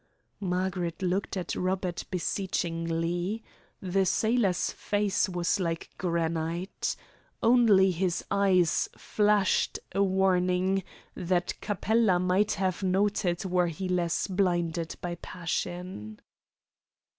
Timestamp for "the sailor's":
3.83-4.71